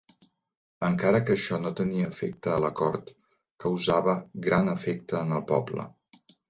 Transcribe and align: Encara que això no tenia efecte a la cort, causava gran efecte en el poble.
Encara 0.87 1.19
que 1.27 1.33
això 1.35 1.59
no 1.67 1.73
tenia 1.81 2.09
efecte 2.13 2.55
a 2.55 2.57
la 2.65 2.73
cort, 2.81 3.15
causava 3.67 4.19
gran 4.51 4.77
efecte 4.77 5.23
en 5.27 5.41
el 5.41 5.51
poble. 5.57 5.93